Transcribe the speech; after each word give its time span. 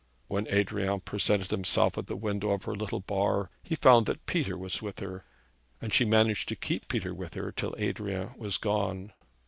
When 0.27 0.47
Adrian 0.49 1.01
presented 1.01 1.51
himself 1.51 1.95
at 1.95 2.07
the 2.07 2.15
window 2.15 2.49
of 2.49 2.63
her 2.63 2.73
little 2.73 3.01
bar, 3.01 3.51
he 3.61 3.75
found 3.75 4.07
that 4.07 4.25
Peter 4.25 4.57
was 4.57 4.81
with 4.81 4.99
her, 4.99 5.25
and 5.79 5.93
she 5.93 6.05
managed 6.05 6.49
to 6.49 6.55
keep 6.55 6.87
Peter 6.87 7.13
with 7.13 7.35
her 7.35 7.51
till 7.51 7.75
Adrian 7.77 8.31
was 8.35 8.57
gone. 8.57 9.13